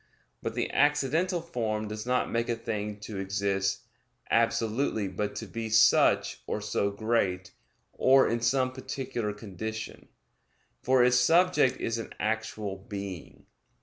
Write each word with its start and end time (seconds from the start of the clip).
But 0.41 0.55
the 0.55 0.71
accidental 0.71 1.41
form 1.41 1.87
does 1.87 2.07
not 2.07 2.31
make 2.31 2.49
a 2.49 2.55
thing 2.55 2.99
to 3.01 3.19
exist 3.19 3.81
absolutely 4.31 5.07
but 5.07 5.35
to 5.35 5.45
be 5.45 5.69
such, 5.69 6.41
or 6.47 6.59
so 6.59 6.89
great, 6.89 7.51
or 7.93 8.27
in 8.27 8.41
some 8.41 8.71
particular 8.73 9.31
condition; 9.31 10.07
for 10.81 11.03
its 11.05 11.17
subject 11.17 11.79
is 11.79 11.99
an 11.99 12.13
actual 12.19 12.77
being. 12.77 13.45